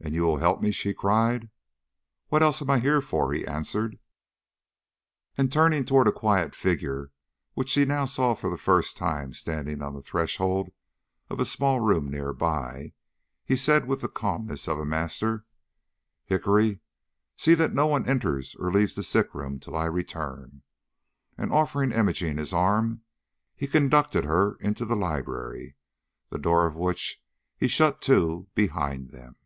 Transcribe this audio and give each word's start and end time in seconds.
"And 0.00 0.14
you 0.14 0.24
will 0.24 0.36
help 0.36 0.60
me?" 0.60 0.70
she 0.70 0.92
cried. 0.92 1.48
"What 2.28 2.42
else 2.42 2.60
am 2.60 2.68
I 2.68 2.78
here 2.78 3.00
for?" 3.00 3.32
he 3.32 3.46
answered. 3.46 3.98
And 5.38 5.50
turning 5.50 5.86
toward 5.86 6.06
a 6.06 6.12
quiet 6.12 6.54
figure 6.54 7.10
which 7.54 7.70
she 7.70 7.86
now 7.86 8.04
saw 8.04 8.34
for 8.34 8.50
the 8.50 8.58
first 8.58 8.98
time 8.98 9.32
standing 9.32 9.80
on 9.80 9.94
the 9.94 10.02
threshold 10.02 10.70
of 11.30 11.40
a 11.40 11.46
small 11.46 11.80
room 11.80 12.10
near 12.10 12.34
by, 12.34 12.92
he 13.46 13.56
said 13.56 13.86
with 13.86 14.02
the 14.02 14.08
calmness 14.10 14.68
of 14.68 14.78
a 14.78 14.84
master: 14.84 15.46
"Hickory, 16.26 16.80
see 17.38 17.54
that 17.54 17.72
no 17.72 17.86
one 17.86 18.06
enters 18.06 18.54
or 18.56 18.70
leaves 18.70 18.92
the 18.94 19.02
sick 19.02 19.34
room 19.34 19.58
till 19.58 19.74
I 19.74 19.86
return." 19.86 20.60
And 21.38 21.50
offering 21.50 21.92
Imogene 21.92 22.36
his 22.36 22.52
arm, 22.52 23.04
he 23.56 23.66
conducted 23.66 24.26
her 24.26 24.56
into 24.56 24.84
the 24.84 24.96
library, 24.96 25.76
the 26.28 26.38
door 26.38 26.66
of 26.66 26.74
which 26.76 27.22
he 27.56 27.68
shut 27.68 28.02
to 28.02 28.48
behind 28.54 29.08
them. 29.10 29.36